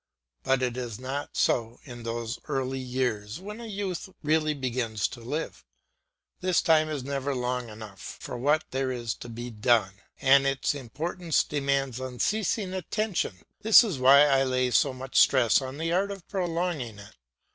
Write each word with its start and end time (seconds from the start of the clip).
But 0.41 0.63
it 0.63 0.77
is 0.77 0.97
not 0.97 1.37
so 1.37 1.77
in 1.83 2.01
those 2.01 2.39
early 2.47 2.79
years 2.79 3.39
when 3.39 3.61
a 3.61 3.67
youth 3.67 4.09
really 4.23 4.55
begins 4.55 5.07
to 5.09 5.19
live. 5.21 5.63
This 6.39 6.59
time 6.63 6.89
is 6.89 7.03
never 7.03 7.35
long 7.35 7.69
enough 7.69 8.17
for 8.19 8.35
what 8.35 8.63
there 8.71 8.91
is 8.91 9.13
to 9.17 9.29
be 9.29 9.51
done, 9.51 9.93
and 10.19 10.47
its 10.47 10.73
importance 10.73 11.43
demands 11.43 11.99
unceasing 11.99 12.73
attention; 12.73 13.43
this 13.61 13.83
is 13.83 13.99
why 13.99 14.21
I 14.25 14.41
lay 14.43 14.71
so 14.71 14.91
much 14.91 15.19
stress 15.19 15.61
on 15.61 15.77
the 15.77 15.91
art 15.93 16.09
of 16.09 16.27
prolonging 16.27 16.97
it. 16.97 17.13